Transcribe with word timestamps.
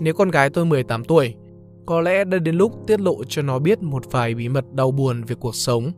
Nếu 0.00 0.14
con 0.14 0.30
gái 0.30 0.50
tôi 0.50 0.64
18 0.64 1.04
tuổi, 1.04 1.34
có 1.86 2.00
lẽ 2.00 2.24
đã 2.24 2.38
đến 2.38 2.56
lúc 2.56 2.72
tiết 2.86 3.00
lộ 3.00 3.24
cho 3.24 3.42
nó 3.42 3.58
biết 3.58 3.82
một 3.82 4.12
vài 4.12 4.34
bí 4.34 4.48
mật 4.48 4.64
đau 4.72 4.90
buồn 4.90 5.22
về 5.24 5.36
cuộc 5.40 5.54
sống. 5.54 5.92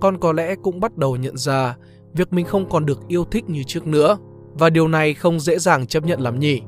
Con 0.00 0.18
có 0.20 0.32
lẽ 0.32 0.54
cũng 0.62 0.80
bắt 0.80 0.96
đầu 0.96 1.16
nhận 1.16 1.36
ra 1.36 1.76
việc 2.14 2.32
mình 2.32 2.46
không 2.46 2.68
còn 2.70 2.86
được 2.86 3.00
yêu 3.08 3.24
thích 3.24 3.44
như 3.48 3.62
trước 3.62 3.86
nữa 3.86 4.18
và 4.52 4.70
điều 4.70 4.88
này 4.88 5.14
không 5.14 5.40
dễ 5.40 5.58
dàng 5.58 5.86
chấp 5.86 6.04
nhận 6.04 6.20
lắm 6.20 6.38
nhỉ. 6.38 6.60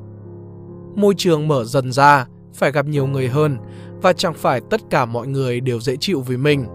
Môi 0.95 1.13
trường 1.17 1.47
mở 1.47 1.63
dần 1.65 1.91
ra, 1.91 2.27
phải 2.53 2.71
gặp 2.71 2.85
nhiều 2.85 3.07
người 3.07 3.27
hơn 3.27 3.57
và 4.01 4.13
chẳng 4.13 4.33
phải 4.33 4.61
tất 4.69 4.81
cả 4.89 5.05
mọi 5.05 5.27
người 5.27 5.59
đều 5.59 5.79
dễ 5.79 5.95
chịu 5.99 6.21
với 6.21 6.37
mình. 6.37 6.65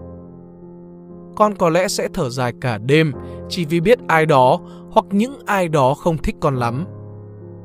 Con 1.35 1.55
có 1.55 1.69
lẽ 1.69 1.87
sẽ 1.87 2.07
thở 2.13 2.29
dài 2.29 2.53
cả 2.61 2.77
đêm 2.77 3.11
chỉ 3.49 3.65
vì 3.65 3.79
biết 3.79 3.99
ai 4.07 4.25
đó 4.25 4.59
hoặc 4.91 5.05
những 5.11 5.39
ai 5.45 5.67
đó 5.67 5.93
không 5.93 6.17
thích 6.17 6.35
con 6.39 6.55
lắm. 6.55 6.85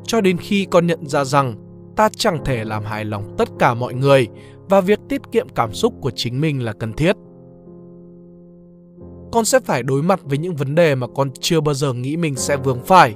Cho 0.07 0.21
đến 0.21 0.37
khi 0.39 0.67
con 0.71 0.87
nhận 0.87 1.07
ra 1.07 1.25
rằng 1.25 1.55
ta 1.97 2.09
chẳng 2.17 2.45
thể 2.45 2.65
làm 2.65 2.85
hài 2.85 3.05
lòng 3.05 3.35
tất 3.39 3.49
cả 3.59 3.75
mọi 3.75 3.95
người 3.95 4.29
và 4.69 4.81
việc 4.81 5.01
tiết 5.09 5.21
kiệm 5.33 5.49
cảm 5.49 5.73
xúc 5.73 5.95
của 6.01 6.11
chính 6.11 6.41
mình 6.41 6.65
là 6.65 6.73
cần 6.73 6.93
thiết. 6.93 7.17
Con 9.33 9.45
sẽ 9.45 9.61
phải 9.61 9.83
đối 9.83 10.03
mặt 10.03 10.21
với 10.25 10.39
những 10.39 10.57
vấn 10.57 10.75
đề 10.75 10.95
mà 10.95 11.07
con 11.15 11.31
chưa 11.41 11.61
bao 11.61 11.75
giờ 11.75 11.93
nghĩ 11.93 12.17
mình 12.17 12.35
sẽ 12.35 12.57
vướng 12.57 12.83
phải. 12.83 13.15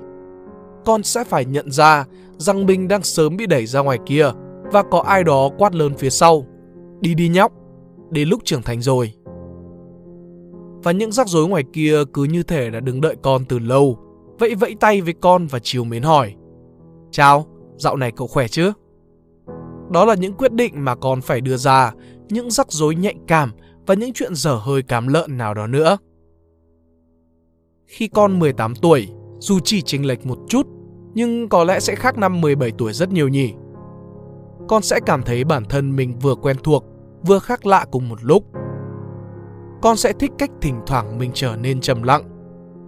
Con 0.85 1.03
sẽ 1.03 1.25
phải 1.25 1.45
nhận 1.45 1.71
ra 1.71 2.05
rằng 2.37 2.67
mình 2.67 2.89
đang 2.89 3.03
sớm 3.03 3.37
bị 3.37 3.47
đẩy 3.47 3.67
ra 3.67 3.81
ngoài 3.81 3.99
kia 4.07 4.31
và 4.73 4.83
có 4.83 5.01
ai 5.01 5.25
đó 5.25 5.51
quát 5.59 5.75
lớn 5.75 5.95
phía 5.99 6.11
sau. 6.11 6.47
Đi 7.01 7.15
đi 7.15 7.29
nhóc, 7.29 7.53
đến 8.11 8.29
lúc 8.29 8.41
trưởng 8.45 8.63
thành 8.63 8.81
rồi. 8.83 9.13
Và 10.83 10.93
những 10.93 11.13
rắc 11.13 11.29
rối 11.29 11.49
ngoài 11.49 11.65
kia 11.73 11.99
cứ 12.13 12.25
như 12.25 12.43
thể 12.43 12.71
đã 12.71 12.81
đứng 12.81 13.01
đợi 13.01 13.17
con 13.23 13.45
từ 13.45 13.59
lâu, 13.59 13.99
vẫy 14.39 14.55
vẫy 14.55 14.75
tay 14.81 15.01
với 15.01 15.15
con 15.21 15.47
và 15.47 15.59
chiều 15.63 15.85
mến 15.85 16.03
hỏi. 16.03 16.35
Chào, 17.11 17.47
dạo 17.77 17.97
này 17.97 18.13
cậu 18.17 18.27
khỏe 18.27 18.49
chứ? 18.49 18.73
Đó 19.91 20.05
là 20.05 20.15
những 20.15 20.35
quyết 20.35 20.53
định 20.53 20.85
mà 20.85 20.95
con 20.95 21.21
phải 21.21 21.41
đưa 21.41 21.57
ra, 21.57 21.93
những 22.29 22.51
rắc 22.51 22.73
rối 22.73 22.95
nhạy 22.95 23.15
cảm 23.27 23.53
và 23.87 23.95
những 23.95 24.13
chuyện 24.13 24.35
dở 24.35 24.55
hơi 24.55 24.83
cám 24.83 25.09
lợn 25.09 25.37
nào 25.37 25.55
đó 25.55 25.67
nữa. 25.67 25.99
Khi 27.87 28.09
con 28.09 28.39
18 28.39 28.75
tuổi, 28.75 29.09
dù 29.39 29.59
chỉ 29.65 29.83
chênh 29.83 30.07
lệch 30.07 30.27
một 30.27 30.39
chút, 30.49 30.67
nhưng 31.15 31.49
có 31.49 31.65
lẽ 31.65 31.81
sẽ 31.81 31.95
khác 31.95 32.19
năm 32.19 32.41
17 32.41 32.73
tuổi 32.79 32.93
rất 32.93 33.13
nhiều 33.13 33.29
nhỉ. 33.29 33.55
Con 34.69 34.83
sẽ 34.83 35.01
cảm 35.07 35.23
thấy 35.23 35.45
bản 35.45 35.65
thân 35.65 35.97
mình 35.97 36.19
vừa 36.19 36.35
quen 36.35 36.57
thuộc, 36.65 36.85
vừa 37.27 37.39
khác 37.39 37.67
lạ 37.67 37.87
cùng 37.91 38.09
một 38.09 38.19
lúc. 38.23 38.45
Con 39.83 39.97
sẽ 39.97 40.13
thích 40.13 40.31
cách 40.39 40.51
thỉnh 40.61 40.81
thoảng 40.87 41.19
mình 41.19 41.31
trở 41.35 41.57
nên 41.57 41.81
trầm 41.81 42.03
lặng, 42.03 42.23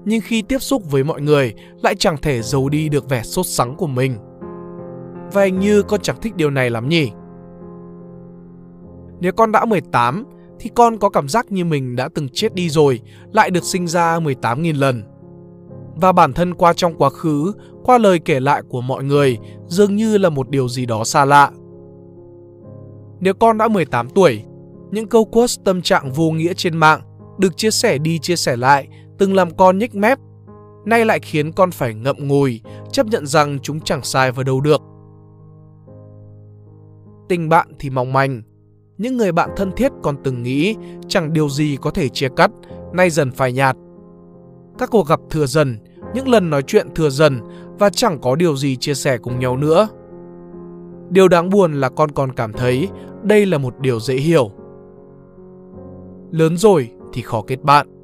nhưng 0.04 0.20
khi 0.20 0.42
tiếp 0.42 0.58
xúc 0.58 0.90
với 0.90 1.04
mọi 1.04 1.20
người 1.20 1.54
lại 1.82 1.94
chẳng 1.94 2.16
thể 2.22 2.42
giấu 2.42 2.68
đi 2.68 2.88
được 2.88 3.08
vẻ 3.08 3.22
sốt 3.22 3.46
sắng 3.46 3.76
của 3.76 3.86
mình. 3.86 4.16
Và 5.32 5.44
hình 5.44 5.58
như 5.58 5.82
con 5.82 6.00
chẳng 6.00 6.20
thích 6.20 6.36
điều 6.36 6.50
này 6.50 6.70
lắm 6.70 6.88
nhỉ. 6.88 7.10
Nếu 9.20 9.32
con 9.32 9.52
đã 9.52 9.64
18 9.64 10.24
thì 10.60 10.70
con 10.74 10.98
có 10.98 11.08
cảm 11.08 11.28
giác 11.28 11.52
như 11.52 11.64
mình 11.64 11.96
đã 11.96 12.08
từng 12.14 12.28
chết 12.32 12.54
đi 12.54 12.68
rồi, 12.68 13.00
lại 13.32 13.50
được 13.50 13.64
sinh 13.64 13.86
ra 13.86 14.18
18.000 14.18 14.78
lần. 14.78 15.02
Và 15.96 16.12
bản 16.12 16.32
thân 16.32 16.54
qua 16.54 16.72
trong 16.72 16.94
quá 16.94 17.10
khứ, 17.10 17.52
qua 17.84 17.98
lời 17.98 18.18
kể 18.18 18.40
lại 18.40 18.62
của 18.68 18.80
mọi 18.80 19.04
người, 19.04 19.38
dường 19.66 19.96
như 19.96 20.18
là 20.18 20.28
một 20.28 20.50
điều 20.50 20.68
gì 20.68 20.86
đó 20.86 21.04
xa 21.04 21.24
lạ. 21.24 21.50
Nếu 23.20 23.34
con 23.34 23.58
đã 23.58 23.68
18 23.68 24.08
tuổi, 24.08 24.44
những 24.90 25.06
câu 25.06 25.24
quote 25.24 25.52
tâm 25.64 25.82
trạng 25.82 26.12
vô 26.12 26.30
nghĩa 26.30 26.52
trên 26.56 26.76
mạng 26.76 27.00
được 27.38 27.56
chia 27.56 27.70
sẻ 27.70 27.98
đi 27.98 28.18
chia 28.18 28.36
sẻ 28.36 28.56
lại 28.56 28.88
từng 29.22 29.34
làm 29.34 29.50
con 29.50 29.78
nhếch 29.78 29.94
mép, 29.94 30.18
nay 30.84 31.04
lại 31.04 31.20
khiến 31.20 31.52
con 31.52 31.70
phải 31.70 31.94
ngậm 31.94 32.16
ngùi, 32.18 32.60
chấp 32.92 33.06
nhận 33.06 33.26
rằng 33.26 33.58
chúng 33.62 33.80
chẳng 33.80 34.02
sai 34.02 34.32
vào 34.32 34.44
đâu 34.44 34.60
được. 34.60 34.80
Tình 37.28 37.48
bạn 37.48 37.68
thì 37.78 37.90
mong 37.90 38.12
manh, 38.12 38.42
những 38.98 39.16
người 39.16 39.32
bạn 39.32 39.50
thân 39.56 39.72
thiết 39.72 39.92
còn 40.02 40.16
từng 40.24 40.42
nghĩ 40.42 40.76
chẳng 41.08 41.32
điều 41.32 41.48
gì 41.48 41.76
có 41.80 41.90
thể 41.90 42.08
chia 42.08 42.28
cắt, 42.36 42.50
nay 42.92 43.10
dần 43.10 43.30
phai 43.30 43.52
nhạt. 43.52 43.76
Các 44.78 44.90
cuộc 44.90 45.08
gặp 45.08 45.20
thừa 45.30 45.46
dần, 45.46 45.78
những 46.14 46.28
lần 46.28 46.50
nói 46.50 46.62
chuyện 46.62 46.94
thừa 46.94 47.10
dần 47.10 47.40
và 47.78 47.90
chẳng 47.90 48.18
có 48.20 48.36
điều 48.36 48.56
gì 48.56 48.76
chia 48.76 48.94
sẻ 48.94 49.18
cùng 49.18 49.38
nhau 49.38 49.56
nữa. 49.56 49.88
Điều 51.10 51.28
đáng 51.28 51.50
buồn 51.50 51.72
là 51.72 51.88
con 51.88 52.10
còn 52.10 52.32
cảm 52.32 52.52
thấy 52.52 52.88
đây 53.22 53.46
là 53.46 53.58
một 53.58 53.74
điều 53.80 54.00
dễ 54.00 54.14
hiểu. 54.14 54.50
Lớn 56.30 56.56
rồi 56.56 56.90
thì 57.12 57.22
khó 57.22 57.42
kết 57.46 57.62
bạn. 57.62 58.01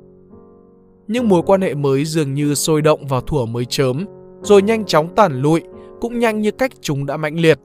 Những 1.09 1.29
mối 1.29 1.43
quan 1.47 1.61
hệ 1.61 1.75
mới 1.75 2.05
dường 2.05 2.35
như 2.35 2.55
sôi 2.55 2.83
động 2.83 3.07
vào 3.07 3.21
thuở 3.21 3.47
mới 3.47 3.65
chớm, 3.65 4.05
rồi 4.43 4.63
nhanh 4.63 4.85
chóng 4.85 5.15
tản 5.15 5.43
lụi, 5.43 5.63
cũng 6.01 6.19
nhanh 6.19 6.41
như 6.41 6.51
cách 6.51 6.73
chúng 6.81 7.07
đã 7.07 7.17
mãnh 7.17 7.41
liệt 7.41 7.59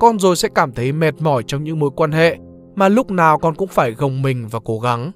con 0.00 0.18
rồi 0.18 0.36
sẽ 0.36 0.48
cảm 0.54 0.72
thấy 0.72 0.92
mệt 0.92 1.14
mỏi 1.22 1.42
trong 1.42 1.64
những 1.64 1.78
mối 1.78 1.90
quan 1.96 2.12
hệ 2.12 2.38
mà 2.74 2.88
lúc 2.88 3.10
nào 3.10 3.38
con 3.38 3.54
cũng 3.54 3.68
phải 3.68 3.92
gồng 3.92 4.22
mình 4.22 4.48
và 4.50 4.60
cố 4.64 4.80
gắng. 4.80 5.12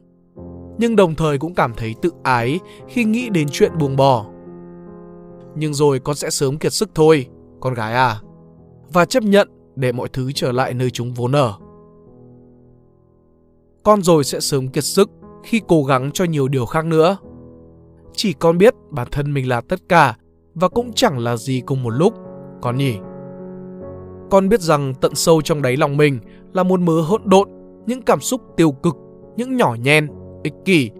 Nhưng 0.78 0.96
đồng 0.96 1.14
thời 1.14 1.38
cũng 1.38 1.54
cảm 1.54 1.74
thấy 1.74 1.94
tự 2.02 2.10
ái 2.22 2.60
khi 2.88 3.04
nghĩ 3.04 3.28
đến 3.28 3.48
chuyện 3.52 3.72
buông 3.78 3.96
bỏ. 3.96 4.26
Nhưng 5.56 5.74
rồi 5.74 5.98
con 5.98 6.16
sẽ 6.16 6.30
sớm 6.30 6.58
kiệt 6.58 6.72
sức 6.72 6.90
thôi, 6.94 7.26
con 7.60 7.74
gái 7.74 7.94
à. 7.94 8.20
Và 8.92 9.04
chấp 9.04 9.22
nhận 9.22 9.48
để 9.76 9.92
mọi 9.92 10.08
thứ 10.08 10.32
trở 10.32 10.52
lại 10.52 10.74
nơi 10.74 10.90
chúng 10.90 11.14
vốn 11.14 11.32
ở. 11.32 11.54
Con 13.82 14.02
rồi 14.02 14.24
sẽ 14.24 14.40
sớm 14.40 14.68
kiệt 14.68 14.84
sức 14.84 15.10
khi 15.44 15.60
cố 15.68 15.84
gắng 15.84 16.10
cho 16.14 16.24
nhiều 16.24 16.48
điều 16.48 16.66
khác 16.66 16.84
nữa. 16.84 17.16
Chỉ 18.12 18.32
con 18.32 18.58
biết 18.58 18.74
bản 18.90 19.08
thân 19.10 19.34
mình 19.34 19.48
là 19.48 19.60
tất 19.60 19.80
cả 19.88 20.16
và 20.54 20.68
cũng 20.68 20.92
chẳng 20.92 21.18
là 21.18 21.36
gì 21.36 21.62
cùng 21.66 21.82
một 21.82 21.90
lúc, 21.90 22.14
con 22.62 22.76
nhỉ? 22.76 22.96
Con 24.30 24.48
biết 24.48 24.60
rằng 24.60 24.94
tận 25.00 25.14
sâu 25.14 25.42
trong 25.42 25.62
đáy 25.62 25.76
lòng 25.76 25.96
mình 25.96 26.18
là 26.52 26.62
một 26.62 26.80
mớ 26.80 27.00
hỗn 27.00 27.22
độn, 27.24 27.48
những 27.86 28.02
cảm 28.02 28.20
xúc 28.20 28.40
tiêu 28.56 28.72
cực, 28.72 28.96
những 29.36 29.56
nhỏ 29.56 29.76
nhen, 29.82 30.08
ích 30.42 30.54
kỷ, 30.64 30.90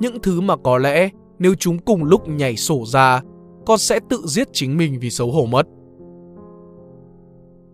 những 0.00 0.20
thứ 0.22 0.40
mà 0.40 0.56
có 0.56 0.78
lẽ 0.78 1.08
nếu 1.38 1.54
chúng 1.54 1.78
cùng 1.78 2.04
lúc 2.04 2.28
nhảy 2.28 2.56
sổ 2.56 2.84
ra, 2.86 3.22
con 3.66 3.78
sẽ 3.78 4.00
tự 4.08 4.22
giết 4.24 4.48
chính 4.52 4.76
mình 4.76 4.98
vì 5.00 5.10
xấu 5.10 5.32
hổ 5.32 5.46
mất. 5.46 5.66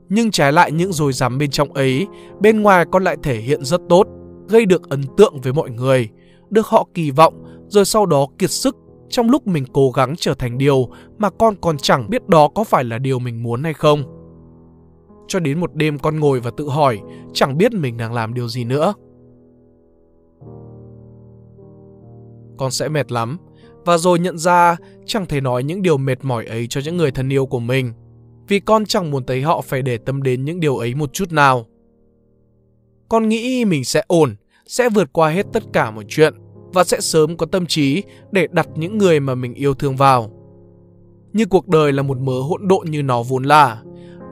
Nhưng 0.08 0.30
trái 0.30 0.52
lại 0.52 0.72
những 0.72 0.92
rồi 0.92 1.12
dám 1.12 1.38
bên 1.38 1.50
trong 1.50 1.72
ấy, 1.72 2.06
bên 2.40 2.62
ngoài 2.62 2.84
con 2.92 3.04
lại 3.04 3.16
thể 3.22 3.36
hiện 3.36 3.64
rất 3.64 3.80
tốt, 3.88 4.06
gây 4.48 4.66
được 4.66 4.88
ấn 4.88 5.02
tượng 5.16 5.40
với 5.42 5.52
mọi 5.52 5.70
người, 5.70 6.08
được 6.50 6.66
họ 6.66 6.86
kỳ 6.94 7.10
vọng, 7.10 7.44
rồi 7.68 7.84
sau 7.84 8.06
đó 8.06 8.26
kiệt 8.38 8.50
sức 8.50 8.76
trong 9.08 9.30
lúc 9.30 9.46
mình 9.46 9.64
cố 9.72 9.90
gắng 9.90 10.14
trở 10.18 10.34
thành 10.34 10.58
điều 10.58 10.88
mà 11.18 11.30
con 11.30 11.54
còn 11.60 11.76
chẳng 11.78 12.10
biết 12.10 12.28
đó 12.28 12.48
có 12.54 12.64
phải 12.64 12.84
là 12.84 12.98
điều 12.98 13.18
mình 13.18 13.42
muốn 13.42 13.62
hay 13.62 13.74
không 13.74 14.22
cho 15.32 15.40
đến 15.40 15.60
một 15.60 15.74
đêm 15.74 15.98
con 15.98 16.20
ngồi 16.20 16.40
và 16.40 16.50
tự 16.56 16.68
hỏi, 16.68 17.00
chẳng 17.32 17.58
biết 17.58 17.72
mình 17.72 17.96
đang 17.96 18.12
làm 18.12 18.34
điều 18.34 18.48
gì 18.48 18.64
nữa. 18.64 18.94
Con 22.58 22.70
sẽ 22.70 22.88
mệt 22.88 23.12
lắm, 23.12 23.38
và 23.84 23.98
rồi 23.98 24.18
nhận 24.18 24.38
ra 24.38 24.76
chẳng 25.06 25.26
thể 25.26 25.40
nói 25.40 25.64
những 25.64 25.82
điều 25.82 25.96
mệt 25.96 26.24
mỏi 26.24 26.46
ấy 26.46 26.66
cho 26.66 26.80
những 26.84 26.96
người 26.96 27.10
thân 27.10 27.32
yêu 27.32 27.46
của 27.46 27.60
mình, 27.60 27.92
vì 28.48 28.60
con 28.60 28.84
chẳng 28.84 29.10
muốn 29.10 29.26
thấy 29.26 29.42
họ 29.42 29.60
phải 29.60 29.82
để 29.82 29.98
tâm 29.98 30.22
đến 30.22 30.44
những 30.44 30.60
điều 30.60 30.76
ấy 30.76 30.94
một 30.94 31.12
chút 31.12 31.32
nào. 31.32 31.66
Con 33.12 33.28
nghĩ 33.28 33.64
mình 33.64 33.84
sẽ 33.84 34.02
ổn, 34.06 34.34
sẽ 34.66 34.88
vượt 34.88 35.12
qua 35.12 35.28
hết 35.28 35.46
tất 35.52 35.62
cả 35.72 35.90
mọi 35.90 36.04
chuyện 36.08 36.34
và 36.72 36.84
sẽ 36.84 37.00
sớm 37.00 37.36
có 37.36 37.46
tâm 37.46 37.66
trí 37.66 38.02
để 38.30 38.48
đặt 38.50 38.68
những 38.74 38.98
người 38.98 39.20
mà 39.20 39.34
mình 39.34 39.54
yêu 39.54 39.74
thương 39.74 39.96
vào. 39.96 40.30
Như 41.32 41.46
cuộc 41.46 41.68
đời 41.68 41.92
là 41.92 42.02
một 42.02 42.18
mớ 42.18 42.40
hỗn 42.40 42.68
độn 42.68 42.86
như 42.90 43.02
nó 43.02 43.22
vốn 43.22 43.42
là, 43.42 43.82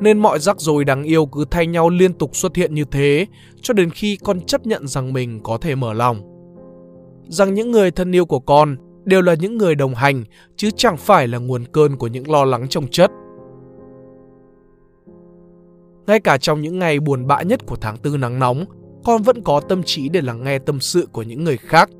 nên 0.00 0.18
mọi 0.18 0.38
rắc 0.38 0.60
rối 0.60 0.84
đáng 0.84 1.02
yêu 1.02 1.26
cứ 1.26 1.44
thay 1.50 1.66
nhau 1.66 1.90
liên 1.90 2.12
tục 2.12 2.36
xuất 2.36 2.56
hiện 2.56 2.74
như 2.74 2.84
thế 2.90 3.26
cho 3.62 3.74
đến 3.74 3.90
khi 3.90 4.16
con 4.16 4.40
chấp 4.40 4.66
nhận 4.66 4.88
rằng 4.88 5.12
mình 5.12 5.40
có 5.42 5.58
thể 5.58 5.74
mở 5.74 5.92
lòng. 5.92 6.22
Rằng 7.28 7.54
những 7.54 7.70
người 7.70 7.90
thân 7.90 8.12
yêu 8.12 8.26
của 8.26 8.40
con 8.40 8.76
đều 9.04 9.22
là 9.22 9.34
những 9.34 9.58
người 9.58 9.74
đồng 9.74 9.94
hành 9.94 10.24
chứ 10.56 10.70
chẳng 10.76 10.96
phải 10.96 11.28
là 11.28 11.38
nguồn 11.38 11.64
cơn 11.72 11.96
của 11.96 12.06
những 12.06 12.30
lo 12.30 12.44
lắng 12.44 12.68
trồng 12.68 12.88
chất. 12.88 13.10
Ngay 16.10 16.20
cả 16.20 16.38
trong 16.38 16.60
những 16.60 16.78
ngày 16.78 17.00
buồn 17.00 17.26
bã 17.26 17.42
nhất 17.42 17.66
của 17.66 17.76
tháng 17.76 17.96
tư 17.96 18.16
nắng 18.16 18.38
nóng, 18.38 18.64
con 19.04 19.22
vẫn 19.22 19.42
có 19.42 19.60
tâm 19.60 19.82
trí 19.82 20.08
để 20.08 20.20
lắng 20.20 20.44
nghe 20.44 20.58
tâm 20.58 20.80
sự 20.80 21.08
của 21.12 21.22
những 21.22 21.44
người 21.44 21.56
khác. 21.56 21.90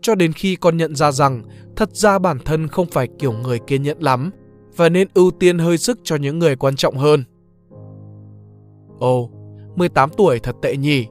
Cho 0.00 0.14
đến 0.14 0.32
khi 0.32 0.56
con 0.56 0.76
nhận 0.76 0.94
ra 0.96 1.12
rằng 1.12 1.42
thật 1.76 1.96
ra 1.96 2.18
bản 2.18 2.38
thân 2.44 2.68
không 2.68 2.86
phải 2.86 3.08
kiểu 3.18 3.32
người 3.32 3.58
kiên 3.66 3.82
nhẫn 3.82 4.02
lắm 4.02 4.30
và 4.76 4.88
nên 4.88 5.08
ưu 5.14 5.30
tiên 5.30 5.58
hơi 5.58 5.78
sức 5.78 5.98
cho 6.04 6.16
những 6.16 6.38
người 6.38 6.56
quan 6.56 6.76
trọng 6.76 6.96
hơn. 6.96 7.24
Ồ, 8.98 9.30
18 9.76 10.10
tuổi 10.16 10.38
thật 10.38 10.56
tệ 10.62 10.76
nhỉ, 10.76 11.06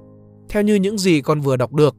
theo 0.50 0.64
như 0.64 0.76
những 0.76 0.98
gì 0.98 1.22
con 1.22 1.42
vừa 1.42 1.58
đọc 1.58 1.74
được. 1.74 1.96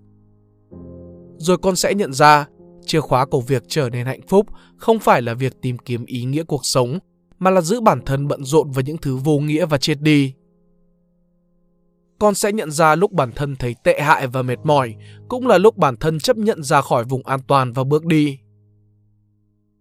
Rồi 1.37 1.59
con 1.59 1.76
sẽ 1.76 1.94
nhận 1.94 2.12
ra, 2.12 2.47
chìa 2.87 3.00
khóa 3.00 3.26
của 3.26 3.41
việc 3.41 3.62
trở 3.69 3.91
nên 3.91 4.06
hạnh 4.06 4.23
phúc 4.29 4.47
không 4.76 4.99
phải 4.99 5.23
là 5.23 5.35
việc 5.35 5.61
tìm 5.62 5.79
kiếm 5.79 6.05
ý 6.06 6.25
nghĩa 6.25 6.44
cuộc 6.44 6.67
sống, 6.67 6.99
mà 7.42 7.50
là 7.50 7.60
giữ 7.60 7.80
bản 7.80 8.00
thân 8.06 8.28
bận 8.28 8.44
rộn 8.44 8.70
với 8.70 8.84
những 8.84 8.98
thứ 8.98 9.16
vô 9.16 9.38
nghĩa 9.38 9.66
và 9.66 9.78
chết 9.78 10.00
đi. 10.00 10.34
Con 12.18 12.34
sẽ 12.34 12.52
nhận 12.52 12.70
ra 12.70 12.94
lúc 12.94 13.12
bản 13.12 13.32
thân 13.32 13.56
thấy 13.56 13.74
tệ 13.84 14.00
hại 14.00 14.26
và 14.26 14.42
mệt 14.42 14.58
mỏi, 14.64 14.94
cũng 15.28 15.46
là 15.46 15.58
lúc 15.58 15.76
bản 15.76 15.96
thân 15.96 16.18
chấp 16.18 16.36
nhận 16.36 16.62
ra 16.62 16.80
khỏi 16.80 17.04
vùng 17.04 17.26
an 17.26 17.40
toàn 17.46 17.72
và 17.72 17.84
bước 17.84 18.06
đi 18.06 18.38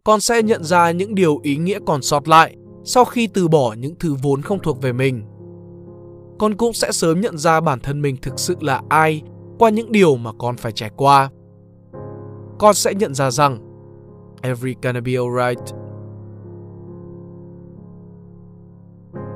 con 0.03 0.21
sẽ 0.21 0.43
nhận 0.43 0.63
ra 0.63 0.91
những 0.91 1.15
điều 1.15 1.39
ý 1.43 1.57
nghĩa 1.57 1.79
còn 1.85 2.01
sót 2.01 2.27
lại 2.27 2.55
sau 2.83 3.05
khi 3.05 3.27
từ 3.27 3.47
bỏ 3.47 3.73
những 3.73 3.95
thứ 3.99 4.15
vốn 4.21 4.41
không 4.41 4.59
thuộc 4.59 4.81
về 4.81 4.93
mình. 4.93 5.23
Con 6.39 6.55
cũng 6.55 6.73
sẽ 6.73 6.91
sớm 6.91 7.21
nhận 7.21 7.37
ra 7.37 7.61
bản 7.61 7.79
thân 7.79 8.01
mình 8.01 8.17
thực 8.21 8.39
sự 8.39 8.55
là 8.61 8.81
ai 8.89 9.21
qua 9.59 9.69
những 9.69 9.91
điều 9.91 10.15
mà 10.15 10.31
con 10.39 10.57
phải 10.57 10.71
trải 10.71 10.89
qua. 10.97 11.29
Con 12.59 12.73
sẽ 12.73 12.93
nhận 12.93 13.13
ra 13.13 13.31
rằng 13.31 13.59
every 14.41 14.75
gonna 14.81 15.01
be 15.01 15.11
alright. 15.11 15.81